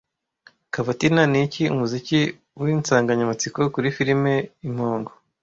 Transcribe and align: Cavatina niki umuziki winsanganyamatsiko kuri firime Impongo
Cavatina 0.73 1.21
niki 1.31 1.63
umuziki 1.73 2.19
winsanganyamatsiko 2.61 3.61
kuri 3.73 3.87
firime 3.97 4.33
Impongo 4.67 5.11